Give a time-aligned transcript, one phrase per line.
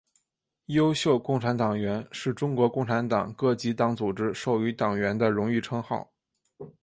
[0.65, 6.09] 优秀共产党员是中国共产党各级党组织授予党员的荣誉称号。